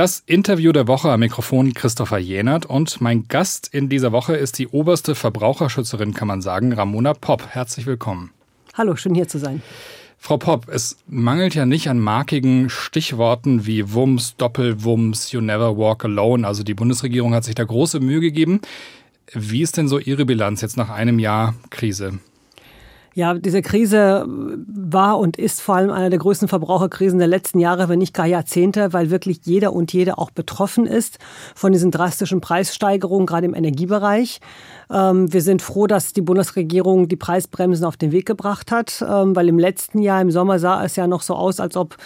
[0.00, 4.58] Das Interview der Woche am Mikrofon Christopher Jenert und mein Gast in dieser Woche ist
[4.58, 7.48] die oberste Verbraucherschützerin, kann man sagen, Ramona Popp.
[7.48, 8.30] Herzlich willkommen.
[8.72, 9.60] Hallo, schön hier zu sein.
[10.16, 16.06] Frau Popp, es mangelt ja nicht an markigen Stichworten wie Wumms, Doppelwumms, You Never Walk
[16.06, 16.46] Alone.
[16.46, 18.62] Also die Bundesregierung hat sich da große Mühe gegeben.
[19.34, 22.20] Wie ist denn so Ihre Bilanz jetzt nach einem Jahr Krise?
[23.14, 27.88] Ja, diese Krise war und ist vor allem eine der größten Verbraucherkrisen der letzten Jahre,
[27.88, 31.18] wenn nicht gar Jahrzehnte, weil wirklich jeder und jede auch betroffen ist
[31.56, 34.40] von diesen drastischen Preissteigerungen, gerade im Energiebereich.
[34.90, 39.34] Ähm, wir sind froh, dass die Bundesregierung die Preisbremsen auf den Weg gebracht hat, ähm,
[39.34, 41.96] weil im letzten Jahr, im Sommer sah es ja noch so aus, als ob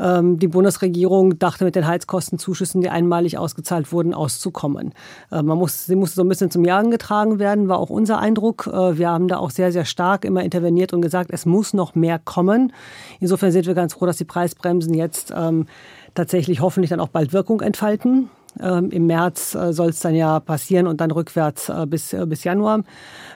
[0.00, 4.92] ähm, die Bundesregierung dachte, mit den Heizkostenzuschüssen, die einmalig ausgezahlt wurden, auszukommen.
[5.30, 8.18] Äh, man muss, sie musste so ein bisschen zum Jagen getragen werden, war auch unser
[8.18, 8.66] Eindruck.
[8.66, 11.94] Äh, wir haben da auch sehr, sehr stark immer interveniert und gesagt, es muss noch
[11.94, 12.72] mehr kommen.
[13.20, 15.66] Insofern sind wir ganz froh, dass die Preisbremsen jetzt ähm,
[16.14, 18.30] tatsächlich hoffentlich dann auch bald Wirkung entfalten.
[18.60, 22.26] Ähm, Im März äh, soll es dann ja passieren und dann rückwärts äh, bis, äh,
[22.26, 22.82] bis Januar.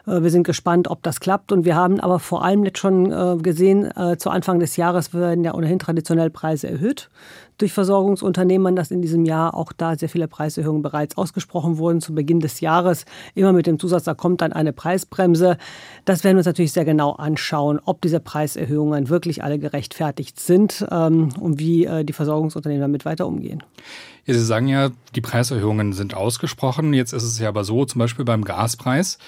[0.06, 1.50] Wir sind gespannt, ob das klappt.
[1.50, 5.54] Und wir haben aber vor allem jetzt schon gesehen, zu Anfang des Jahres werden ja
[5.54, 7.08] ohnehin traditionell Preise erhöht
[7.58, 12.14] durch Versorgungsunternehmen, dass in diesem Jahr auch da sehr viele Preiserhöhungen bereits ausgesprochen wurden zu
[12.14, 13.04] Beginn des Jahres.
[13.34, 15.56] Immer mit dem Zusatz, da kommt dann eine Preisbremse.
[16.04, 20.86] Das werden wir uns natürlich sehr genau anschauen, ob diese Preiserhöhungen wirklich alle gerechtfertigt sind
[20.90, 23.62] ähm, und wie die Versorgungsunternehmen damit weiter umgehen.
[24.26, 26.94] Sie sagen ja, die Preiserhöhungen sind ausgesprochen.
[26.94, 29.18] Jetzt ist es ja aber so, zum Beispiel beim Gaspreis,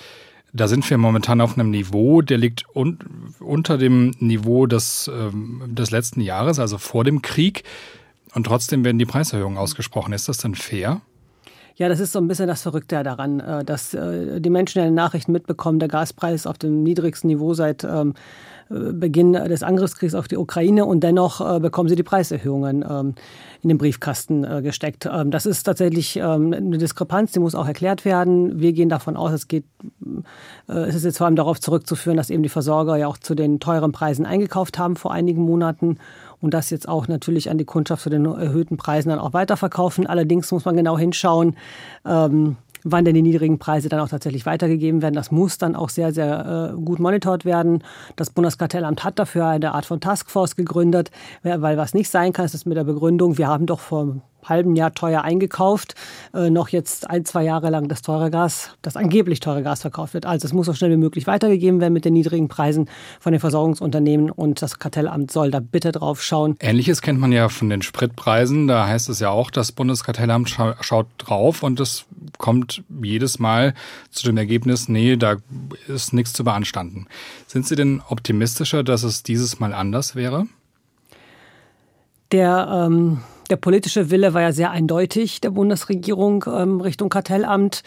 [0.52, 2.98] da sind wir momentan auf einem Niveau, der liegt un
[3.40, 7.64] unter dem Niveau des, ähm, des letzten Jahres, also vor dem Krieg.
[8.36, 10.12] Und trotzdem werden die Preiserhöhungen ausgesprochen.
[10.12, 11.00] Ist das denn fair?
[11.76, 14.84] Ja, das ist so ein bisschen das Verrückte daran, äh, dass äh, die Menschen in
[14.86, 18.12] den Nachrichten mitbekommen, der Gaspreis auf dem niedrigsten Niveau seit ähm,
[18.68, 23.14] äh, Beginn des Angriffskriegs auf die Ukraine und dennoch bekommen sie die Preiserhöhungen ähm,
[23.62, 25.06] in den Briefkasten gesteckt.
[25.10, 28.60] Ähm, das ist tatsächlich eine Diskrepanz, die muss auch erklärt werden.
[28.60, 29.64] Wir gehen davon aus, es geht,
[30.66, 33.60] es ist jetzt vor allem darauf zurückzuführen, dass eben die Versorger ja auch zu den
[33.60, 35.98] teuren Preisen eingekauft haben vor einigen Monaten
[36.40, 40.06] und das jetzt auch natürlich an die Kundschaft zu den erhöhten Preisen dann auch weiterverkaufen.
[40.06, 41.56] Allerdings muss man genau hinschauen,
[42.04, 45.14] ähm, wann denn die niedrigen Preise dann auch tatsächlich weitergegeben werden.
[45.14, 47.82] Das muss dann auch sehr, sehr äh, gut monitort werden.
[48.14, 51.10] Das Bundeskartellamt hat dafür eine Art von Taskforce gegründet,
[51.42, 54.16] weil was nicht sein kann, ist das mit der Begründung, wir haben doch vor
[54.48, 55.94] halben Jahr teuer eingekauft,
[56.34, 60.14] äh, noch jetzt ein, zwei Jahre lang das teure Gas, das angeblich teure Gas verkauft
[60.14, 60.26] wird.
[60.26, 62.88] Also es muss so schnell wie möglich weitergegeben werden mit den niedrigen Preisen
[63.20, 66.56] von den Versorgungsunternehmen und das Kartellamt soll da bitte drauf schauen.
[66.60, 68.66] Ähnliches kennt man ja von den Spritpreisen.
[68.66, 72.04] Da heißt es ja auch, das Bundeskartellamt scha schaut drauf und es
[72.38, 73.74] kommt jedes Mal
[74.10, 75.36] zu dem Ergebnis, nee, da
[75.88, 77.06] ist nichts zu beanstanden.
[77.46, 80.46] Sind Sie denn optimistischer, dass es dieses Mal anders wäre?
[82.32, 87.82] Der ähm der politische Wille war ja sehr eindeutig der Bundesregierung ähm, Richtung Kartellamt.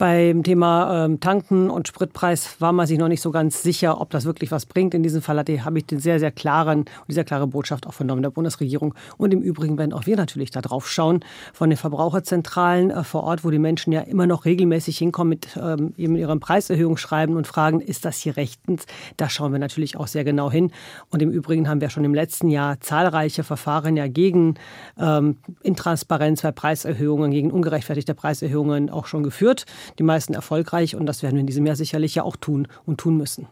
[0.00, 4.08] Beim Thema ähm, Tanken und Spritpreis war man sich noch nicht so ganz sicher, ob
[4.08, 4.94] das wirklich was bringt.
[4.94, 8.22] In diesem Fall habe ich den sehr, sehr klaren und sehr klare Botschaft auch vernommen
[8.22, 8.94] der Bundesregierung.
[9.18, 11.20] Und im Übrigen werden auch wir natürlich da drauf schauen
[11.52, 15.48] von den Verbraucherzentralen äh, vor Ort, wo die Menschen ja immer noch regelmäßig hinkommen mit
[15.60, 18.86] ähm, eben ihrem Preiserhöhungsschreiben und fragen, ist das hier rechtens?
[19.18, 20.72] Da schauen wir natürlich auch sehr genau hin.
[21.10, 24.54] Und im Übrigen haben wir schon im letzten Jahr zahlreiche Verfahren ja gegen
[24.98, 29.66] ähm, Intransparenz bei Preiserhöhungen, gegen ungerechtfertigte Preiserhöhungen auch schon geführt
[29.98, 32.98] die meisten erfolgreich und das werden wir in diesem Jahr sicherlich ja auch tun und
[32.98, 33.46] tun müssen.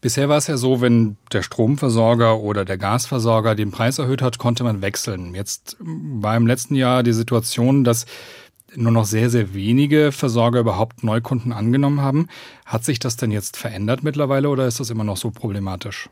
[0.00, 4.38] Bisher war es ja so, wenn der Stromversorger oder der Gasversorger den Preis erhöht hat,
[4.38, 5.34] konnte man wechseln.
[5.34, 8.06] Jetzt war im letzten Jahr die Situation, dass
[8.74, 12.28] nur noch sehr, sehr wenige Versorger überhaupt Neukunden angenommen haben.
[12.64, 16.08] Hat sich das denn jetzt verändert mittlerweile oder ist das immer noch so problematisch?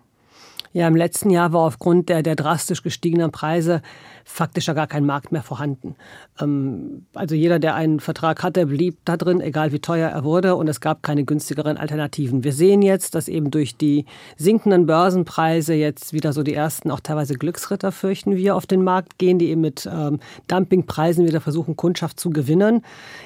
[0.73, 3.83] Ja, im letzten Jahr war aufgrund der, der drastisch gestiegenen Preise
[4.25, 5.97] faktisch ja gar kein Markt mehr vorhanden.
[6.41, 10.55] Ähm, also jeder, der einen Vertrag hatte, blieb da drin, egal wie teuer er wurde,
[10.55, 12.45] und es gab keine günstigeren Alternativen.
[12.45, 14.05] Wir sehen jetzt, dass eben durch die
[14.37, 19.19] sinkenden Börsenpreise jetzt wieder so die ersten, auch teilweise Glücksritter, fürchten wir, auf den Markt
[19.19, 22.83] gehen, die eben mit ähm, Dumpingpreisen wieder versuchen, Kundschaft zu gewinnen.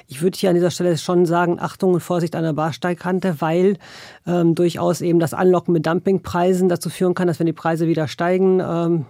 [0.07, 3.77] Ich würde hier an dieser Stelle schon sagen, Achtung und Vorsicht an der Barsteigkante, weil
[4.25, 8.07] ähm, durchaus eben das Anlocken mit Dumpingpreisen dazu führen kann, dass wenn die Preise wieder
[8.07, 9.05] steigen, ähm,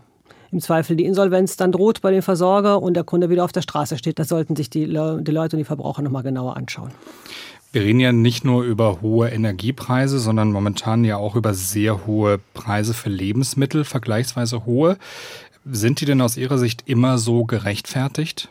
[0.51, 3.61] im Zweifel die Insolvenz dann droht bei dem Versorger und der Kunde wieder auf der
[3.61, 4.19] Straße steht.
[4.19, 6.91] Das sollten sich die, die Leute und die Verbraucher nochmal genauer anschauen.
[7.71, 12.39] Wir reden ja nicht nur über hohe Energiepreise, sondern momentan ja auch über sehr hohe
[12.53, 14.97] Preise für Lebensmittel, vergleichsweise hohe.
[15.69, 18.49] Sind die denn aus Ihrer Sicht immer so gerechtfertigt?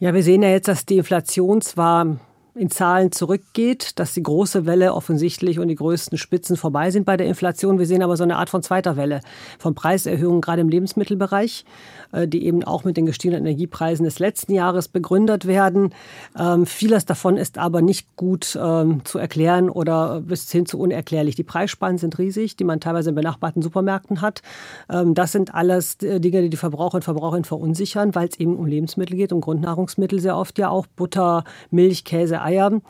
[0.00, 2.16] Ja, wir sehen ja jetzt, dass die Inflation zwar
[2.56, 7.16] in Zahlen zurückgeht, dass die große Welle offensichtlich und die größten Spitzen vorbei sind bei
[7.16, 7.78] der Inflation.
[7.78, 9.20] Wir sehen aber so eine Art von zweiter Welle
[9.58, 11.64] von Preiserhöhungen, gerade im Lebensmittelbereich,
[12.12, 15.94] äh, die eben auch mit den gestiegenen Energiepreisen des letzten Jahres begründet werden.
[16.38, 21.36] Ähm, vieles davon ist aber nicht gut ähm, zu erklären oder bis hin zu unerklärlich.
[21.36, 24.42] Die Preisspannen sind riesig, die man teilweise in benachbarten Supermärkten hat.
[24.90, 28.56] Ähm, das sind alles äh, Dinge, die die Verbraucher und Verbraucherinnen verunsichern, weil es eben
[28.56, 32.80] um Lebensmittel geht, um Grundnahrungsmittel sehr oft ja auch Butter, Milch, Käse, Eier.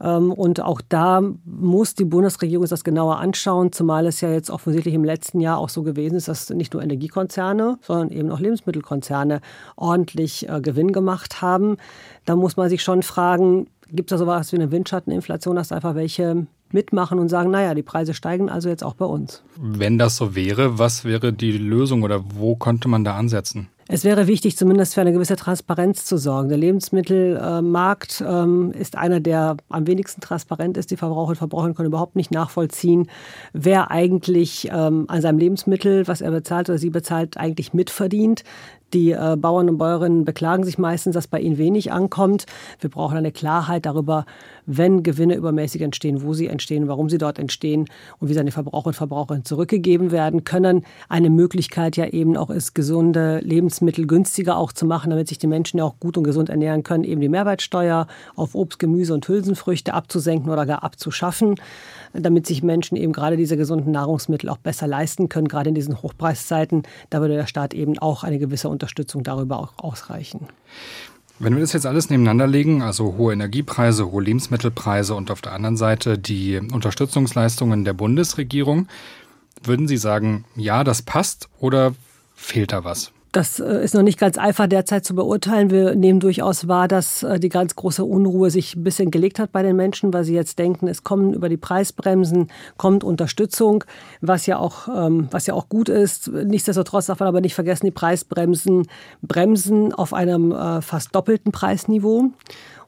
[0.00, 4.94] Ähm, und auch da muss die Bundesregierung das genauer anschauen, zumal es ja jetzt offensichtlich
[4.94, 9.40] im letzten Jahr auch so gewesen ist, dass nicht nur Energiekonzerne, sondern eben auch Lebensmittelkonzerne
[9.76, 11.76] ordentlich äh, Gewinn gemacht haben.
[12.24, 15.94] Da muss man sich schon fragen, gibt es da sowas wie eine Windschatteninflation, dass einfach
[15.94, 19.42] welche mitmachen und sagen, naja, die Preise steigen also jetzt auch bei uns.
[19.56, 23.68] Wenn das so wäre, was wäre die Lösung oder wo konnte man da ansetzen?
[23.92, 26.48] Es wäre wichtig, zumindest für eine gewisse Transparenz zu sorgen.
[26.48, 30.92] Der Lebensmittelmarkt ähm, ist einer, der am wenigsten transparent ist.
[30.92, 33.10] Die Verbraucher und Verbraucher können überhaupt nicht nachvollziehen,
[33.52, 38.44] wer eigentlich ähm, an seinem Lebensmittel, was er bezahlt oder sie bezahlt, eigentlich mitverdient.
[38.92, 42.46] Die äh, Bauern und Bäuerinnen beklagen sich meistens, dass bei ihnen wenig ankommt.
[42.80, 44.24] Wir brauchen eine Klarheit darüber,
[44.66, 47.86] wenn Gewinne übermäßig entstehen, wo sie entstehen, warum sie dort entstehen
[48.18, 50.84] und wie sie an die Verbraucher und Verbraucherinnen zurückgegeben werden können.
[51.08, 55.46] Eine Möglichkeit ja eben auch ist, gesunde Lebensmittel günstiger auch zu machen, damit sich die
[55.46, 59.26] Menschen ja auch gut und gesund ernähren können, eben die Mehrwertsteuer auf Obst, Gemüse und
[59.26, 61.56] Hülsenfrüchte abzusenken oder gar abzuschaffen,
[62.12, 66.02] damit sich Menschen eben gerade diese gesunden Nahrungsmittel auch besser leisten können, gerade in diesen
[66.02, 66.82] Hochpreiszeiten.
[67.08, 70.48] Da würde der Staat eben auch eine gewisse Unterstützung darüber auch ausreichen.
[71.38, 75.52] Wenn wir das jetzt alles nebeneinander legen, also hohe Energiepreise, hohe Lebensmittelpreise und auf der
[75.52, 78.88] anderen Seite die Unterstützungsleistungen der Bundesregierung,
[79.62, 81.94] würden Sie sagen, ja, das passt oder
[82.34, 83.12] fehlt da was?
[83.32, 85.70] Das äh, ist noch nicht ganz einfach derzeit zu beurteilen.
[85.70, 89.52] Wir nehmen durchaus wahr, dass äh, die ganz große Unruhe sich ein bisschen gelegt hat
[89.52, 93.84] bei den Menschen, weil sie jetzt denken, es kommen über die Preisbremsen, kommt Unterstützung,
[94.20, 96.28] was ja auch, ähm, was ja auch gut ist.
[96.28, 98.88] Nichtsdestotrotz darf man aber nicht vergessen, die Preisbremsen
[99.22, 102.32] bremsen auf einem äh, fast doppelten Preisniveau.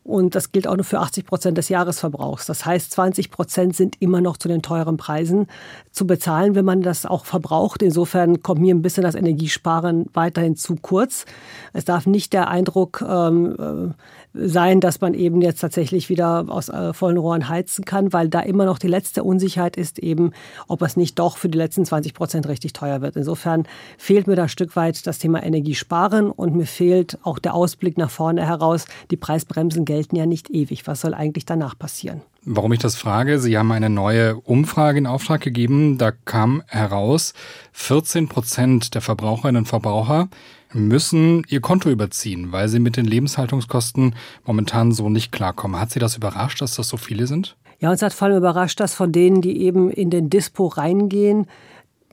[0.04, 2.46] Und das gilt auch nur für 80 Prozent des Jahresverbrauchs.
[2.46, 5.46] Das heißt, 20 Prozent sind immer noch zu den teuren Preisen
[5.92, 7.82] zu bezahlen, wenn man das auch verbraucht.
[7.82, 11.24] Insofern kommt mir ein bisschen das Energiesparen weiterhin zu kurz.
[11.72, 13.94] Es darf nicht der Eindruck ähm,
[14.34, 18.40] sein, dass man eben jetzt tatsächlich wieder aus äh, vollen Rohren heizen kann, weil da
[18.40, 20.32] immer noch die letzte Unsicherheit ist eben,
[20.68, 23.16] ob es nicht doch für die letzten 20 Prozent richtig teuer wird.
[23.16, 23.64] Insofern
[23.98, 27.98] fehlt mir da ein Stück weit das Thema Energiesparen und mir fehlt auch der Ausblick
[27.98, 28.86] nach vorne heraus.
[29.10, 30.86] Die Preisbremsen gelten ja nicht ewig.
[30.86, 32.22] Was soll eigentlich danach passieren?
[32.44, 35.96] Warum ich das frage, Sie haben eine neue Umfrage in Auftrag gegeben.
[35.96, 37.34] Da kam heraus,
[37.72, 40.28] 14 Prozent der Verbraucherinnen und Verbraucher
[40.74, 44.14] müssen ihr Konto überziehen, weil sie mit den Lebenshaltungskosten
[44.44, 45.80] momentan so nicht klarkommen.
[45.80, 47.56] Hat Sie das überrascht, dass das so viele sind?
[47.78, 51.46] Ja, uns hat vor allem überrascht, dass von denen, die eben in den Dispo reingehen,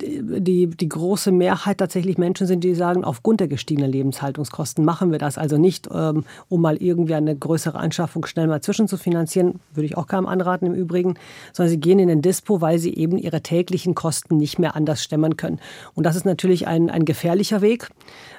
[0.01, 5.19] die, die große Mehrheit tatsächlich Menschen sind, die sagen, aufgrund der gestiegenen Lebenshaltungskosten machen wir
[5.19, 5.37] das.
[5.37, 9.85] Also nicht, ähm, um mal irgendwie eine größere Anschaffung schnell mal zwischen zu finanzieren, würde
[9.85, 11.15] ich auch keinem anraten im Übrigen,
[11.53, 15.03] sondern sie gehen in den Dispo, weil sie eben ihre täglichen Kosten nicht mehr anders
[15.03, 15.59] stemmen können.
[15.95, 17.89] Und das ist natürlich ein, ein gefährlicher Weg,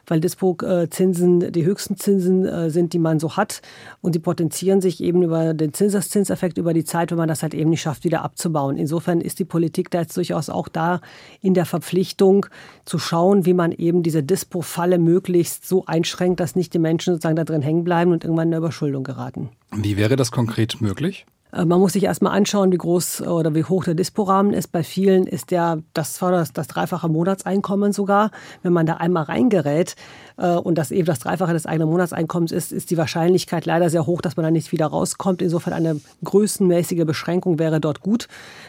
[0.06, 3.62] weil Dispo-Zinsen die höchsten Zinsen äh, sind, die man so hat.
[4.00, 7.54] Und die potenzieren sich eben über den Zinseszinseffekt über die Zeit, wenn man das halt
[7.54, 8.76] eben nicht schafft, wieder abzubauen.
[8.76, 11.00] Insofern ist die Politik da jetzt durchaus auch da
[11.40, 12.46] in der Verpflichtung
[12.84, 17.36] zu schauen, wie man eben diese Dispo-Falle möglichst so einschränkt, dass nicht die Menschen sozusagen
[17.36, 19.50] da drin hängen bleiben und irgendwann in eine Überschuldung geraten.
[19.72, 21.26] Wie wäre das konkret möglich?
[21.52, 24.72] Äh, man muss sich erstmal anschauen, wie groß oder wie hoch der Disporahmen ist.
[24.72, 28.30] Bei vielen ist der das, das, das dreifache Monatseinkommen sogar.
[28.62, 29.96] Wenn man da einmal reingerät
[30.36, 34.06] äh, und das eben das Dreifache des eigenen Monatseinkommens ist, ist die Wahrscheinlichkeit leider sehr
[34.06, 35.42] hoch, dass man da nicht wieder rauskommt.
[35.42, 38.28] Insofern eine größenmäßige Beschränkung wäre dort gut,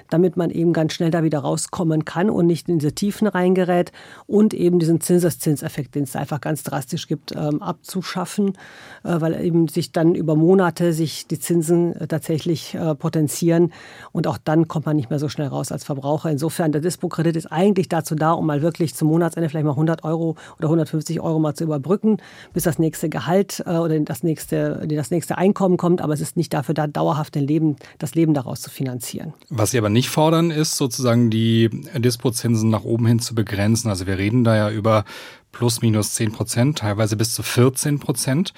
[0.09, 3.91] damit man eben ganz schnell da wieder rauskommen kann und nicht in diese Tiefen reingerät
[4.27, 8.57] und eben diesen Zinseszinseffekt, den es einfach ganz drastisch gibt, ähm, abzuschaffen,
[9.03, 13.71] äh, weil eben sich dann über Monate sich die Zinsen tatsächlich äh, potenzieren.
[14.11, 16.29] Und auch dann kommt man nicht mehr so schnell raus als Verbraucher.
[16.29, 20.03] Insofern, der Dispo-Kredit ist eigentlich dazu da, um mal wirklich zum Monatsende vielleicht mal 100
[20.03, 22.17] Euro oder 150 Euro mal zu überbrücken,
[22.53, 26.01] bis das nächste Gehalt äh, oder das nächste, das nächste Einkommen kommt.
[26.01, 29.33] Aber es ist nicht dafür da, dauerhaft den Leben, das Leben daraus zu finanzieren.
[29.49, 33.89] Was Sie aber nicht fordern, ist sozusagen die Dispo-Zinsen nach oben hin zu begrenzen.
[33.89, 35.05] Also wir reden da ja über
[35.51, 38.53] plus minus 10 Prozent, teilweise bis zu 14 Prozent.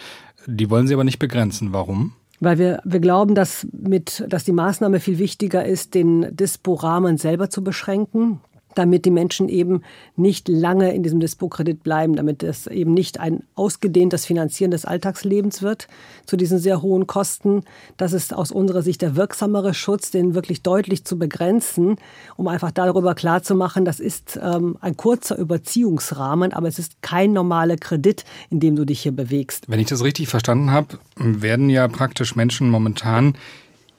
[0.45, 1.73] Die wollen Sie aber nicht begrenzen.
[1.73, 2.13] Warum?
[2.43, 7.49] Weil wir, wir glauben, dass, mit, dass die Maßnahme viel wichtiger ist, den Dispo-Rahmen selber
[7.49, 8.41] zu beschränken.
[8.75, 9.81] Damit die Menschen eben
[10.15, 15.61] nicht lange in diesem Dispo-Kredit bleiben, damit es eben nicht ein ausgedehntes Finanzieren des Alltagslebens
[15.61, 15.87] wird
[16.25, 17.63] zu diesen sehr hohen Kosten.
[17.97, 21.97] Das ist aus unserer Sicht der wirksamere Schutz, den wirklich deutlich zu begrenzen,
[22.37, 27.77] um einfach darüber klarzumachen, das ist ähm, ein kurzer Überziehungsrahmen, aber es ist kein normaler
[27.77, 29.65] Kredit, in dem du dich hier bewegst.
[29.67, 33.35] Wenn ich das richtig verstanden habe, werden ja praktisch Menschen momentan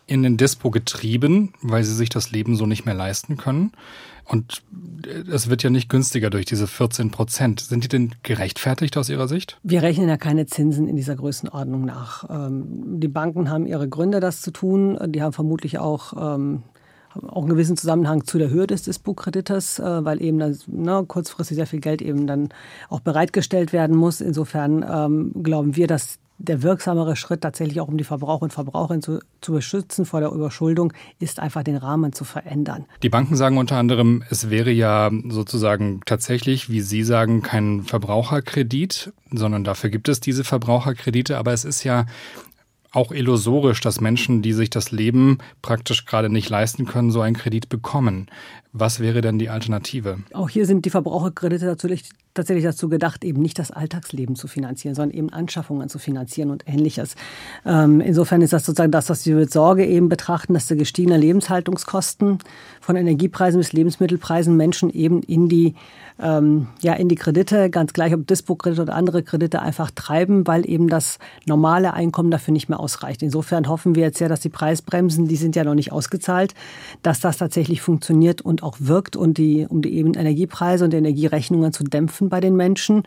[0.06, 3.72] in den Dispo getrieben, weil sie sich das Leben so nicht mehr leisten können.
[4.26, 4.62] Und
[5.30, 7.60] es wird ja nicht günstiger durch diese 14 Prozent.
[7.60, 9.58] Sind die denn gerechtfertigt aus Ihrer Sicht?
[9.62, 12.24] Wir rechnen ja keine Zinsen in dieser Größenordnung nach.
[12.30, 14.98] Ähm, die Banken haben ihre Gründe, das zu tun.
[15.08, 16.62] Die haben vermutlich auch ähm,
[17.28, 21.56] auch einen gewissen Zusammenhang zu der Höhe des Dispo-Kredites, äh, weil eben dann ne, kurzfristig
[21.56, 22.48] sehr viel Geld eben dann
[22.88, 24.20] auch bereitgestellt werden muss.
[24.20, 29.02] Insofern ähm, glauben wir, dass der wirksamere Schritt tatsächlich auch, um die Verbraucher und Verbraucherinnen
[29.02, 32.86] zu, zu beschützen vor der Überschuldung, ist einfach den Rahmen zu verändern.
[33.02, 39.12] Die Banken sagen unter anderem, es wäre ja sozusagen tatsächlich, wie Sie sagen, kein Verbraucherkredit,
[39.32, 41.38] sondern dafür gibt es diese Verbraucherkredite.
[41.38, 42.06] Aber es ist ja
[42.94, 47.36] auch illusorisch, dass Menschen, die sich das Leben praktisch gerade nicht leisten können, so einen
[47.36, 48.26] Kredit bekommen.
[48.72, 50.18] Was wäre denn die Alternative?
[50.32, 54.96] Auch hier sind die Verbraucherkredite natürlich tatsächlich dazu gedacht, eben nicht das Alltagsleben zu finanzieren,
[54.96, 57.14] sondern eben Anschaffungen zu finanzieren und ähnliches.
[57.64, 61.20] Ähm, insofern ist das sozusagen das, was wir mit Sorge eben betrachten, dass die gestiegenen
[61.20, 62.38] Lebenshaltungskosten
[62.84, 65.74] von Energiepreisen bis Lebensmittelpreisen Menschen eben in die
[66.22, 70.68] ähm, ja in die Kredite, ganz gleich ob Dispo-Kredite oder andere Kredite einfach treiben, weil
[70.68, 73.22] eben das normale Einkommen dafür nicht mehr ausreicht.
[73.22, 76.54] Insofern hoffen wir jetzt ja, dass die Preisbremsen, die sind ja noch nicht ausgezahlt,
[77.02, 80.98] dass das tatsächlich funktioniert und auch wirkt und die, um die eben Energiepreise und die
[80.98, 83.04] Energierechnungen zu dämpfen bei den Menschen.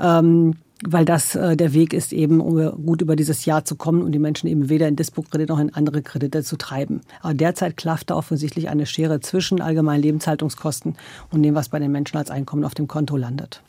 [0.00, 4.02] Ähm, weil das äh, der Weg ist, eben um gut über dieses Jahr zu kommen
[4.02, 7.00] und die Menschen eben weder in Dispo-Kredite noch in andere Kredite zu treiben.
[7.20, 10.96] Aber derzeit klafft da offensichtlich eine Schere zwischen allgemeinen Lebenshaltungskosten
[11.30, 13.62] und dem, was bei den Menschen als Einkommen auf dem Konto landet.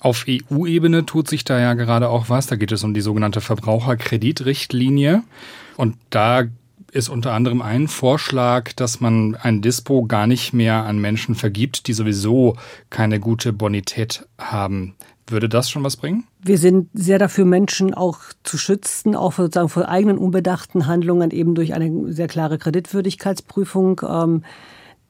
[0.00, 2.46] Auf EU-Ebene tut sich da ja gerade auch was.
[2.46, 5.24] Da geht es um die sogenannte Verbraucherkreditrichtlinie.
[5.76, 6.44] Und da
[6.92, 11.86] ist unter anderem ein Vorschlag, dass man ein Dispo gar nicht mehr an Menschen vergibt,
[11.86, 12.56] die sowieso
[12.90, 14.94] keine gute Bonität haben.
[15.30, 16.24] Würde das schon was bringen?
[16.40, 21.54] Wir sind sehr dafür, Menschen auch zu schützen, auch sozusagen vor eigenen unbedachten Handlungen, eben
[21.54, 24.00] durch eine sehr klare Kreditwürdigkeitsprüfung.
[24.08, 24.42] Ähm,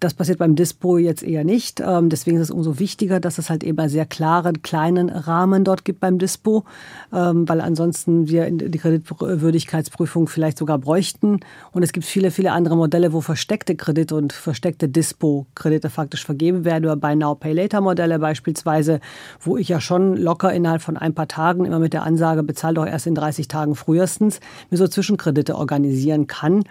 [0.01, 1.81] das passiert beim Dispo jetzt eher nicht.
[1.81, 5.65] Ähm, deswegen ist es umso wichtiger, dass es halt eben einen sehr klaren, kleinen Rahmen
[5.65, 6.65] dort gibt beim Dispo,
[7.13, 11.41] ähm, weil ansonsten wir die Kreditwürdigkeitsprüfung vielleicht sogar bräuchten.
[11.73, 16.65] Und es gibt viele, viele andere Modelle, wo versteckte Kredite und versteckte Dispo-Kredite faktisch vergeben
[16.65, 19.01] werden, über Buy Now, Pay Later Modelle beispielsweise,
[19.41, 22.75] wo ich ja schon locker innerhalb von ein paar Tagen immer mit der Ansage, bezahl
[22.75, 24.39] doch erst in 30 Tagen frühestens,
[24.71, 26.63] mir so Zwischenkredite organisieren kann.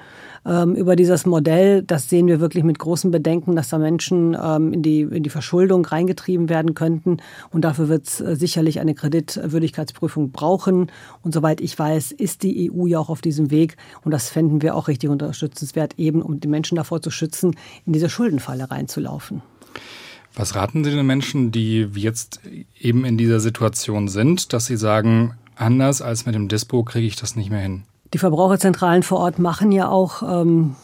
[0.48, 4.72] Ähm, über dieses Modell, das sehen wir wirklich mit großen Bedenken, dass da Menschen ähm,
[4.72, 7.18] in, die, in die Verschuldung reingetrieben werden könnten.
[7.52, 10.90] Und dafür wird es äh, sicherlich eine Kreditwürdigkeitsprüfung brauchen.
[11.22, 13.76] Und soweit ich weiß, ist die EU ja auch auf diesem Weg.
[14.06, 17.92] Und das fänden wir auch richtig unterstützenswert, eben um die Menschen davor zu schützen, in
[17.92, 19.42] diese Schuldenfalle reinzulaufen.
[20.34, 22.40] Was raten Sie den Menschen, die jetzt
[22.80, 27.16] eben in dieser Situation sind, dass sie sagen, anders als mit dem Dispo kriege ich
[27.16, 27.84] das nicht mehr hin?
[28.14, 30.76] Die Verbraucherzentralen vor Ort machen ja auch ähm,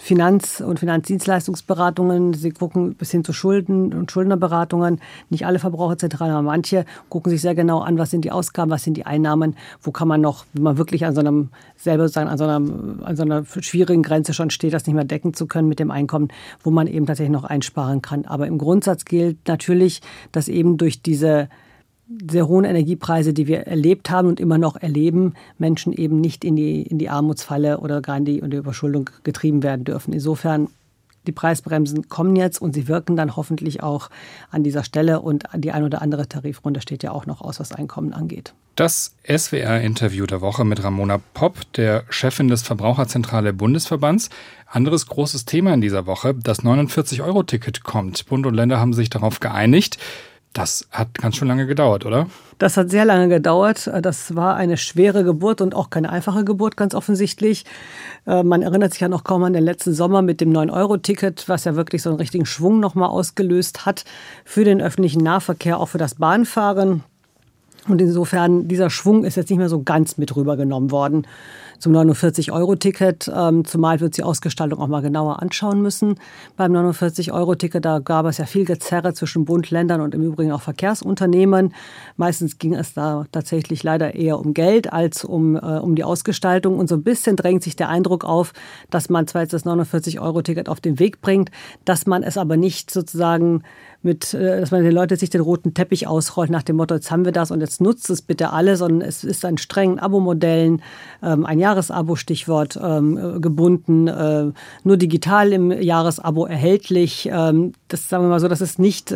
[0.00, 2.32] Finanz- und Finanzdienstleistungsberatungen.
[2.32, 5.00] Sie gucken bis hin zu Schulden- und Schuldnerberatungen.
[5.28, 8.82] Nicht alle Verbraucherzentralen, aber manche gucken sich sehr genau an, was sind die Ausgaben, was
[8.82, 12.30] sind die Einnahmen, wo kann man noch, wenn man wirklich an so einem selber sozusagen
[12.30, 12.56] an so einer,
[13.04, 15.90] an so einer schwierigen Grenze schon steht, das nicht mehr decken zu können mit dem
[15.90, 16.28] Einkommen,
[16.62, 18.24] wo man eben tatsächlich noch einsparen kann.
[18.24, 20.00] Aber im Grundsatz gilt natürlich,
[20.32, 21.48] dass eben durch diese
[22.30, 26.56] sehr hohen Energiepreise, die wir erlebt haben und immer noch erleben, Menschen eben nicht in
[26.56, 30.12] die, in die Armutsfalle oder gar in die, in die Überschuldung getrieben werden dürfen.
[30.12, 30.68] Insofern
[31.26, 34.08] die Preisbremsen kommen jetzt und sie wirken dann hoffentlich auch
[34.50, 37.72] an dieser Stelle und die ein oder andere Tarifrunde steht ja auch noch aus, was
[37.72, 38.54] Einkommen angeht.
[38.74, 44.30] Das SWR-Interview der Woche mit Ramona Popp, der Chefin des Verbraucherzentrale Bundesverbands.
[44.66, 48.24] Anderes großes Thema in dieser Woche, das 49-Euro-Ticket kommt.
[48.26, 49.98] Bund und Länder haben sich darauf geeinigt.
[50.52, 52.26] Das hat ganz schön lange gedauert, oder?
[52.58, 53.88] Das hat sehr lange gedauert.
[54.02, 57.64] Das war eine schwere Geburt und auch keine einfache Geburt, ganz offensichtlich.
[58.26, 61.64] Äh, man erinnert sich ja noch kaum an den letzten Sommer mit dem 9-Euro-Ticket, was
[61.64, 64.04] ja wirklich so einen richtigen Schwung nochmal ausgelöst hat
[64.44, 67.04] für den öffentlichen Nahverkehr, auch für das Bahnfahren.
[67.88, 71.26] Und insofern, dieser Schwung ist jetzt nicht mehr so ganz mit rübergenommen worden.
[71.80, 76.16] Zum 49-Euro-Ticket, ähm, zumal wir die Ausgestaltung auch mal genauer anschauen müssen.
[76.56, 80.60] Beim 49-Euro-Ticket, da gab es ja viel Gezerre zwischen Bund, Ländern und im Übrigen auch
[80.60, 81.74] Verkehrsunternehmen.
[82.16, 86.78] Meistens ging es da tatsächlich leider eher um Geld als um, äh, um die Ausgestaltung.
[86.78, 88.52] Und so ein bisschen drängt sich der Eindruck auf,
[88.90, 91.50] dass man zwar jetzt das 49-Euro-Ticket auf den Weg bringt,
[91.84, 93.62] dass man es aber nicht sozusagen
[94.02, 97.10] mit, äh, dass man den Leuten sich den roten Teppich ausrollt nach dem Motto, jetzt
[97.10, 100.82] haben wir das und jetzt nutzt es bitte alle, sondern es ist an strengen Abo-Modellen,
[101.22, 104.52] ähm, ein Jahresabo, Stichwort, ähm, gebunden, äh,
[104.84, 107.28] nur digital im Jahresabo erhältlich.
[107.32, 109.14] Ähm, das sagen wir mal so, das ist nicht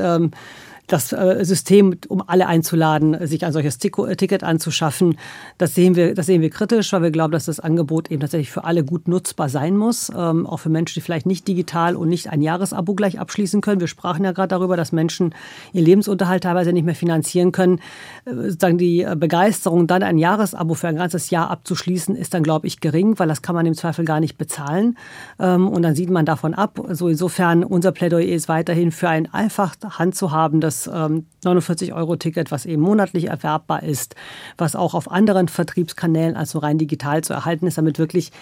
[0.87, 5.17] das äh, System, um alle einzuladen, sich ein solches äh, Ticket anzuschaffen.
[5.57, 8.51] Das sehen wir, das sehen wir kritisch, weil wir glauben, dass das Angebot eben tatsächlich
[8.51, 12.09] für alle gut nutzbar sein muss, ähm, auch für Menschen, die vielleicht nicht digital und
[12.09, 13.81] nicht ein Jahresabo gleich abschließen können.
[13.81, 15.35] Wir sprachen ja gerade darüber, dass Menschen
[15.73, 17.81] ihren Lebensunterhalt teilweise nicht mehr finanzieren können.
[18.27, 22.67] Äh, sozusagen die Begeisterung, dann ein Jahresabo für ein ganzes Jahr abzuschließen, ist dann, glaube
[22.67, 24.99] ich, gering, weil das kann man im Zweifel gar nicht bezahlen.
[25.39, 26.79] Ähm, und dann sieht man davon ab.
[26.91, 32.49] So insofern unser Plädoyer ist weiterhin für ein einfach Hand zu haben, das das 49-Euro-Ticket,
[32.49, 34.15] ähm, was eben monatlich erwerbbar ist,
[34.59, 38.33] was auch auf anderen Vertriebskanälen als so rein digital zu erhalten ist, damit wirklich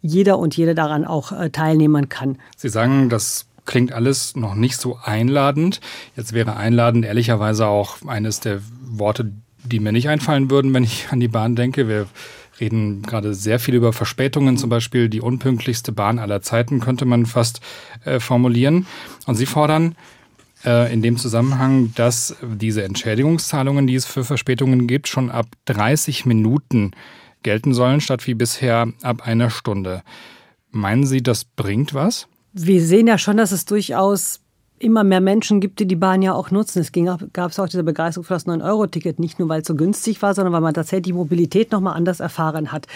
[0.00, 2.38] jeder und jede daran auch äh, teilnehmen kann.
[2.56, 5.80] Sie sagen, das klingt alles noch nicht so einladend.
[6.16, 9.32] Jetzt wäre einladend ehrlicherweise auch eines der Worte,
[9.64, 11.88] die mir nicht einfallen würden, wenn ich an die Bahn denke.
[11.88, 12.06] Wir
[12.60, 17.26] reden gerade sehr viel über Verspätungen, zum Beispiel die unpünktlichste Bahn aller Zeiten, könnte man
[17.26, 17.60] fast
[18.04, 18.86] äh, formulieren.
[19.26, 19.94] Und Sie fordern
[20.64, 26.26] äh, in dem Zusammenhang, dass diese Entschädigungszahlungen, die es für Verspätungen gibt, schon ab 30
[26.26, 26.92] Minuten
[27.42, 30.02] gelten sollen, statt wie bisher ab einer Stunde.
[30.70, 32.28] Meinen Sie, das bringt was?
[32.52, 34.41] Wir sehen ja schon, dass es durchaus
[34.82, 36.80] immer mehr Menschen gibt, die die Bahn ja auch nutzen.
[36.80, 40.20] Es gab es auch diese Begeisterung für das 9-Euro-Ticket, nicht nur weil es so günstig
[40.22, 42.86] war, sondern weil man tatsächlich die Mobilität nochmal anders erfahren hat.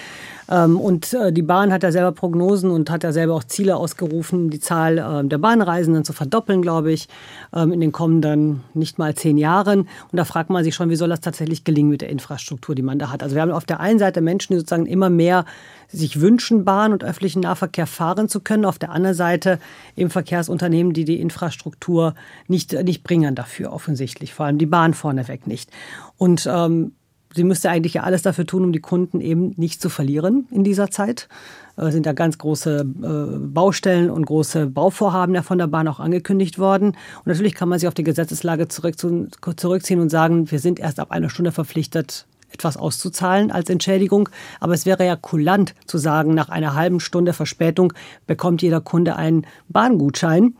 [0.48, 3.76] Ähm, und äh, die Bahn hat ja selber Prognosen und hat ja selber auch Ziele
[3.76, 7.08] ausgerufen, die Zahl ähm, der Bahnreisenden zu verdoppeln, glaube ich,
[7.54, 9.80] ähm, in den kommenden nicht mal zehn Jahren.
[9.80, 12.82] Und da fragt man sich schon, wie soll das tatsächlich gelingen mit der Infrastruktur, die
[12.82, 13.22] man da hat.
[13.22, 15.44] Also wir haben auf der einen Seite Menschen, die sozusagen immer mehr
[15.88, 18.64] sich wünschen, Bahn und öffentlichen Nahverkehr fahren zu können.
[18.64, 19.58] Auf der anderen Seite
[19.96, 22.14] eben Verkehrsunternehmen, die die Infrastruktur
[22.48, 25.70] nicht, nicht bringen dafür offensichtlich, vor allem die Bahn vorneweg nicht.
[26.16, 26.92] Und ähm,
[27.34, 30.64] sie müsste eigentlich ja alles dafür tun, um die Kunden eben nicht zu verlieren in
[30.64, 31.28] dieser Zeit.
[31.76, 36.00] Es sind da ganz große äh, Baustellen und große Bauvorhaben ja von der Bahn auch
[36.00, 36.88] angekündigt worden.
[36.88, 41.10] Und natürlich kann man sich auf die Gesetzeslage zurückziehen und sagen, wir sind erst ab
[41.10, 44.28] einer Stunde verpflichtet, etwas auszuzahlen als Entschädigung.
[44.60, 47.92] Aber es wäre ja kulant zu sagen, nach einer halben Stunde Verspätung
[48.26, 50.54] bekommt jeder Kunde einen Bahngutschein.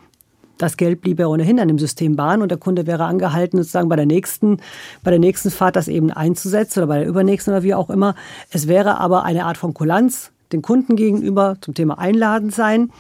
[0.59, 3.97] Das Geld bliebe ohnehin an dem System Bahn und der Kunde wäre angehalten, sozusagen bei
[3.97, 4.59] der nächsten,
[5.03, 8.15] bei der nächsten Fahrt das eben einzusetzen oder bei der übernächsten oder wie auch immer.
[8.51, 12.91] Es wäre aber eine Art von Kulanz den Kunden gegenüber zum Thema Einladen sein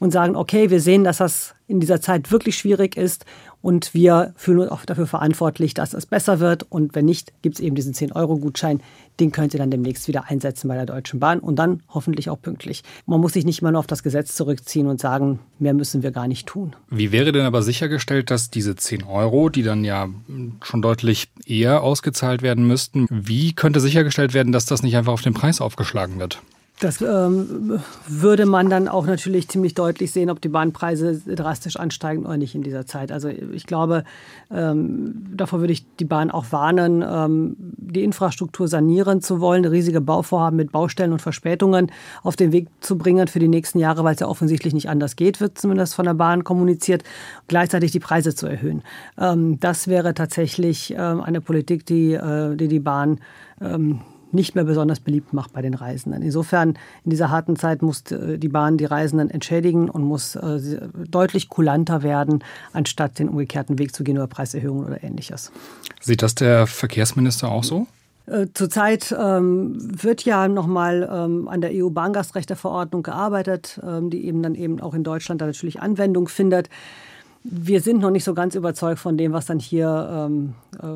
[0.00, 3.24] und sagen, okay, wir sehen, dass das in dieser Zeit wirklich schwierig ist
[3.66, 6.64] und wir fühlen uns auch dafür verantwortlich, dass es besser wird.
[6.70, 8.80] Und wenn nicht, gibt es eben diesen 10-Euro-Gutschein.
[9.18, 12.40] Den könnt ihr dann demnächst wieder einsetzen bei der Deutschen Bahn und dann hoffentlich auch
[12.40, 12.84] pünktlich.
[13.06, 16.12] Man muss sich nicht immer nur auf das Gesetz zurückziehen und sagen, mehr müssen wir
[16.12, 16.76] gar nicht tun.
[16.90, 20.08] Wie wäre denn aber sichergestellt, dass diese 10 Euro, die dann ja
[20.62, 25.22] schon deutlich eher ausgezahlt werden müssten, wie könnte sichergestellt werden, dass das nicht einfach auf
[25.22, 26.40] den Preis aufgeschlagen wird?
[26.78, 32.26] Das ähm, würde man dann auch natürlich ziemlich deutlich sehen, ob die Bahnpreise drastisch ansteigen
[32.26, 33.10] oder nicht in dieser Zeit.
[33.10, 34.04] Also ich glaube,
[34.50, 40.02] ähm, davor würde ich die Bahn auch warnen, ähm, die Infrastruktur sanieren zu wollen, riesige
[40.02, 41.90] Bauvorhaben mit Baustellen und Verspätungen
[42.22, 45.16] auf den Weg zu bringen für die nächsten Jahre, weil es ja offensichtlich nicht anders
[45.16, 47.04] geht, wird zumindest von der Bahn kommuniziert,
[47.48, 48.82] gleichzeitig die Preise zu erhöhen.
[49.18, 53.20] Ähm, das wäre tatsächlich ähm, eine Politik, die äh, die, die Bahn
[53.62, 54.00] ähm,
[54.36, 56.22] nicht mehr besonders beliebt macht bei den Reisenden.
[56.22, 56.70] Insofern
[57.04, 61.48] in dieser harten Zeit muss äh, die Bahn die Reisenden entschädigen und muss äh, deutlich
[61.48, 65.50] kulanter werden, anstatt den umgekehrten Weg zu gehen über Preiserhöhungen oder ähnliches.
[66.00, 67.88] Sieht das der Verkehrsminister auch so?
[68.26, 74.54] Äh, zurzeit ähm, wird ja nochmal ähm, an der EU-Bahngastrechteverordnung gearbeitet, ähm, die eben dann
[74.54, 76.68] eben auch in Deutschland dann natürlich Anwendung findet
[77.48, 80.86] wir sind noch nicht so ganz überzeugt von dem, was dann hier ähm, äh,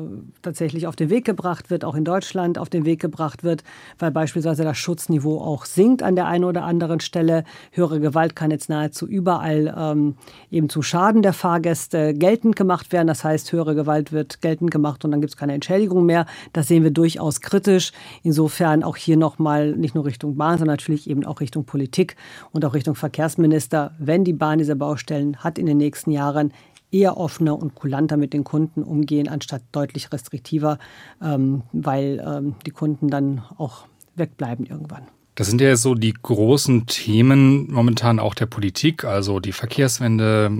[0.41, 3.63] tatsächlich auf den Weg gebracht wird, auch in Deutschland auf den Weg gebracht wird,
[3.99, 7.45] weil beispielsweise das Schutzniveau auch sinkt an der einen oder anderen Stelle.
[7.71, 10.15] Höhere Gewalt kann jetzt nahezu überall ähm,
[10.49, 13.07] eben zu Schaden der Fahrgäste geltend gemacht werden.
[13.07, 16.25] Das heißt, höhere Gewalt wird geltend gemacht und dann gibt es keine Entschädigung mehr.
[16.51, 17.93] Das sehen wir durchaus kritisch.
[18.23, 22.17] Insofern auch hier nochmal nicht nur Richtung Bahn, sondern natürlich eben auch Richtung Politik
[22.51, 23.93] und auch Richtung Verkehrsminister.
[23.99, 26.53] Wenn die Bahn diese Baustellen hat in den nächsten Jahren, Versicherern
[26.93, 30.77] eher offener und kulanter mit den Kunden umgehen, anstatt deutlich restriktiver,
[31.23, 35.03] ähm, weil ähm, die Kunden dann auch wegbleiben irgendwann.
[35.35, 40.51] Das sind ja so die großen Themen momentan auch der Politik, also die Verkehrswende,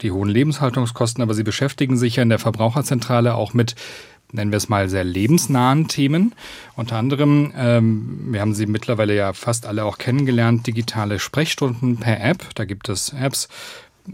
[0.00, 3.74] die hohen Lebenshaltungskosten, aber Sie beschäftigen sich ja in der Verbraucherzentrale auch mit
[4.32, 6.36] nennen wir es mal, sehr lebensnahen Themen.
[6.76, 12.22] Unter anderem, ähm, wir haben sie mittlerweile ja fast alle auch kennengelernt, digitale Sprechstunden per
[12.22, 12.44] App.
[12.54, 13.48] Da gibt es Apps.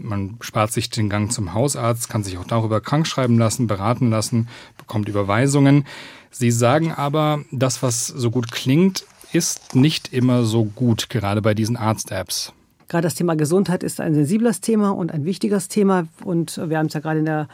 [0.01, 4.47] Man spart sich den Gang zum Hausarzt, kann sich auch darüber krankschreiben lassen, beraten lassen,
[4.77, 5.85] bekommt Überweisungen.
[6.31, 11.53] Sie sagen aber, das, was so gut klingt, ist nicht immer so gut, gerade bei
[11.53, 12.53] diesen Arzt-Apps.
[12.87, 16.07] Gerade das Thema Gesundheit ist ein sensibles Thema und ein wichtiges Thema.
[16.23, 17.47] Und wir haben es ja gerade in, der,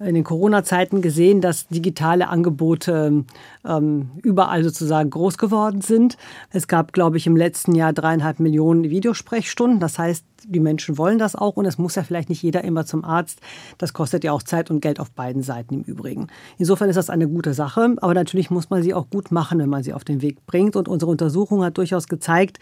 [0.00, 3.24] in den Corona-Zeiten gesehen, dass digitale Angebote
[3.66, 6.16] ähm, überall sozusagen groß geworden sind.
[6.50, 9.78] Es gab, glaube ich, im letzten Jahr dreieinhalb Millionen Videosprechstunden.
[9.78, 12.86] Das heißt, die Menschen wollen das auch und es muss ja vielleicht nicht jeder immer
[12.86, 13.40] zum Arzt.
[13.76, 16.28] Das kostet ja auch Zeit und Geld auf beiden Seiten im Übrigen.
[16.56, 19.68] Insofern ist das eine gute Sache, aber natürlich muss man sie auch gut machen, wenn
[19.68, 20.76] man sie auf den Weg bringt.
[20.76, 22.58] Und unsere Untersuchung hat durchaus gezeigt,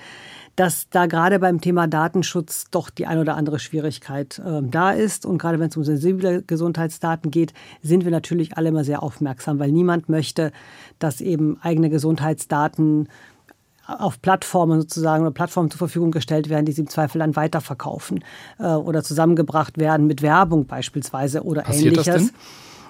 [0.57, 5.27] dass da gerade beim Thema Datenschutz doch die ein oder andere Schwierigkeit äh, da ist.
[5.27, 9.59] Und gerade wenn es um sensible Gesundheitsdaten geht, sind wir natürlich alle immer sehr aufmerksam,
[9.59, 10.53] weil niemand möchte,
[10.99, 13.09] dass eben eigene Gesundheitsdaten
[13.87, 18.25] auf Plattformen sozusagen oder Plattformen zur Verfügung gestellt werden, die sie im Zweifel dann weiterverkaufen
[18.59, 22.07] äh, oder zusammengebracht werden mit Werbung beispielsweise oder Passiert ähnliches.
[22.07, 22.31] Das denn?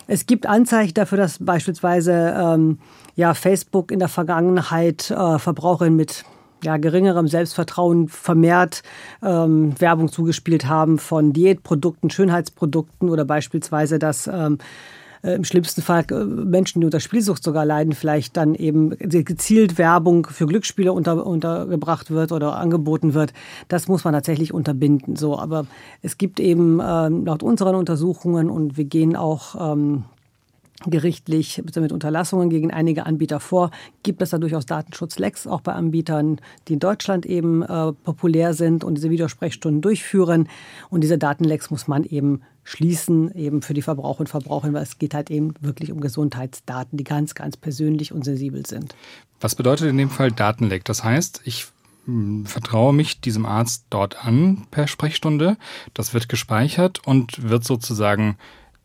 [0.08, 2.78] Es gibt Anzeichen dafür, dass beispielsweise ähm,
[3.16, 6.24] ja, Facebook in der Vergangenheit äh, Verbraucherinnen mit
[6.66, 8.82] ja, geringerem Selbstvertrauen vermehrt
[9.22, 14.58] ähm, Werbung zugespielt haben von Diätprodukten, Schönheitsprodukten oder beispielsweise, dass ähm,
[15.22, 19.78] äh, im schlimmsten Fall äh, Menschen, die unter Spielsucht sogar leiden, vielleicht dann eben gezielt
[19.78, 23.32] Werbung für Glücksspiele unter, untergebracht wird oder angeboten wird.
[23.68, 25.14] Das muss man tatsächlich unterbinden.
[25.14, 25.66] So, aber
[26.02, 30.04] es gibt eben äh, laut unseren Untersuchungen und wir gehen auch ähm,
[30.84, 33.70] gerichtlich mit Unterlassungen gegen einige Anbieter vor.
[34.02, 38.84] Gibt es da durchaus Datenschutzlecks auch bei Anbietern, die in Deutschland eben äh, populär sind
[38.84, 40.48] und diese Videosprechstunden durchführen.
[40.90, 44.98] Und diese Datenlecks muss man eben schließen, eben für die Verbraucher und Verbraucherinnen, weil es
[44.98, 48.94] geht halt eben wirklich um Gesundheitsdaten, die ganz, ganz persönlich und sensibel sind.
[49.40, 50.84] Was bedeutet in dem Fall Datenleck?
[50.84, 51.66] Das heißt, ich
[52.06, 55.56] hm, vertraue mich diesem Arzt dort an per Sprechstunde.
[55.94, 58.36] Das wird gespeichert und wird sozusagen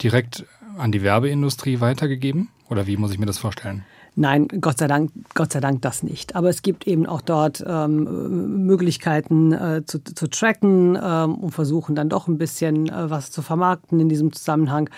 [0.01, 0.45] direkt
[0.81, 2.49] an die Werbeindustrie weitergegeben?
[2.69, 3.83] Oder wie muss ich mir das vorstellen?
[4.15, 6.35] Nein, Gott sei Dank, Gott sei Dank das nicht.
[6.35, 11.95] Aber es gibt eben auch dort ähm, Möglichkeiten äh, zu, zu, tracken ähm, und versuchen
[11.95, 14.89] dann doch ein bisschen äh, was zu vermarkten in diesem Zusammenhang.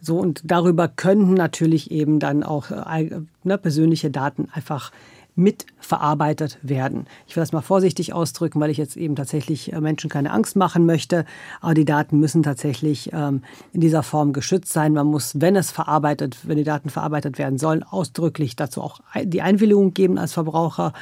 [0.00, 3.10] So und darüber könnten natürlich eben dann auch äh,
[3.42, 4.92] ne, persönliche Daten einfach
[5.38, 7.06] mitverarbeitet werden.
[7.26, 10.56] Ich will das mal vorsichtig ausdrücken, weil ich jetzt eben tatsächlich äh, Menschen keine Angst
[10.56, 11.24] machen möchte.
[11.60, 14.92] Aber die Daten müssen tatsächlich ähm, in dieser Form geschützt sein.
[14.92, 19.40] Man muss, wenn es verarbeitet, wenn die Daten verarbeitet werden sollen, ausdrücklich dazu auch die
[19.40, 20.92] Einwilligung geben als Verbraucher,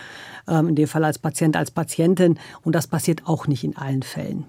[0.46, 2.38] ähm, in dem Fall als Patient, als Patientin.
[2.62, 4.44] Und das passiert auch nicht in allen Fällen.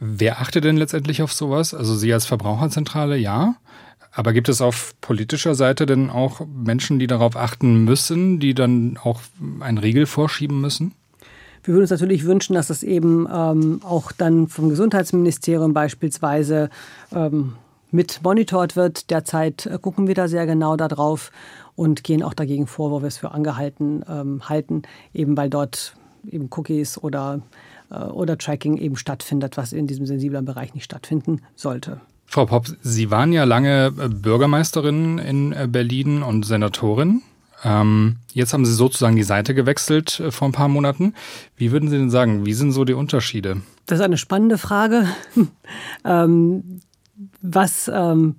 [0.00, 1.74] Wer achtet denn letztendlich auf sowas?
[1.74, 3.56] Also Sie als Verbraucherzentrale, ja.
[4.12, 8.98] Aber gibt es auf politischer Seite denn auch Menschen, die darauf achten müssen, die dann
[9.02, 9.20] auch
[9.60, 10.94] einen Riegel vorschieben müssen?
[11.62, 16.70] Wir würden uns natürlich wünschen, dass das eben ähm, auch dann vom Gesundheitsministerium beispielsweise
[17.12, 17.54] ähm,
[17.90, 19.10] mit monitort wird.
[19.10, 21.30] Derzeit äh, gucken wir da sehr genau darauf
[21.76, 25.94] und gehen auch dagegen vor, wo wir es für angehalten ähm, halten, eben weil dort
[26.28, 27.42] eben Cookies oder,
[27.90, 32.00] äh, oder Tracking eben stattfindet, was in diesem sensiblen Bereich nicht stattfinden sollte.
[32.30, 37.22] Frau Popp, Sie waren ja lange äh, Bürgermeisterin in äh, Berlin und Senatorin.
[37.64, 41.14] Ähm, jetzt haben Sie sozusagen die Seite gewechselt äh, vor ein paar Monaten.
[41.56, 43.62] Wie würden Sie denn sagen, wie sind so die Unterschiede?
[43.86, 45.08] Das ist eine spannende Frage.
[46.04, 46.80] ähm,
[47.42, 48.36] was ähm,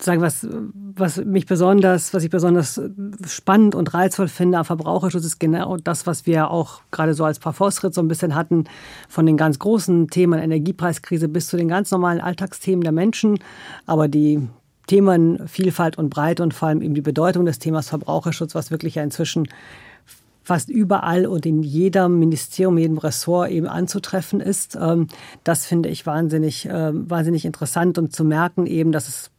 [0.00, 0.46] sagen, was,
[0.94, 2.80] was mich besonders, was ich besonders
[3.26, 7.38] spannend und reizvoll finde am Verbraucherschutz, ist genau das, was wir auch gerade so als
[7.38, 8.64] Parforce-Schritt so ein bisschen hatten,
[9.08, 13.38] von den ganz großen Themen Energiepreiskrise bis zu den ganz normalen Alltagsthemen der Menschen.
[13.86, 14.48] Aber die
[14.86, 18.94] Themen Vielfalt und Breite und vor allem eben die Bedeutung des Themas Verbraucherschutz, was wirklich
[18.94, 19.48] ja inzwischen
[20.42, 24.78] fast überall und in jedem Ministerium, jedem Ressort eben anzutreffen ist.
[24.80, 25.08] Ähm,
[25.44, 29.30] das finde ich wahnsinnig, ähm, wahnsinnig interessant und zu merken eben, dass es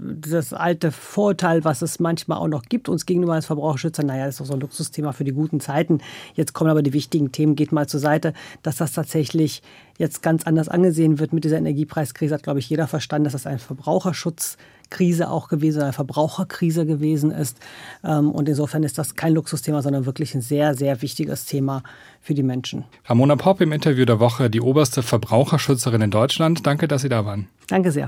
[0.00, 4.34] das alte Vorteil, was es manchmal auch noch gibt, uns gegenüber als Verbraucherschützer, naja, das
[4.34, 6.00] ist doch so ein Luxusthema für die guten Zeiten.
[6.34, 9.62] Jetzt kommen aber die wichtigen Themen, geht mal zur Seite, dass das tatsächlich
[9.98, 13.46] jetzt ganz anders angesehen wird mit dieser Energiepreiskrise, hat, glaube ich, jeder verstanden, dass das
[13.46, 17.58] ein Verbraucherschutzkrise auch gewesen, eine Verbraucherkrise gewesen ist.
[18.04, 21.82] Ähm, und insofern ist das kein Luxusthema, sondern wirklich ein sehr, sehr wichtiges Thema
[22.20, 22.84] für die Menschen.
[23.06, 26.66] Ramona Popp im Interview der Woche, die oberste Verbraucherschützerin in Deutschland.
[26.66, 27.48] Danke, dass Sie da waren.
[27.66, 27.96] Danke sehr.